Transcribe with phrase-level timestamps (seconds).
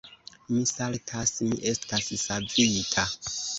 [0.55, 3.09] Mi saltas: mi estas savita.